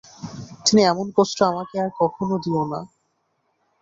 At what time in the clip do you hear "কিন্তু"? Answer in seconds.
0.63-0.81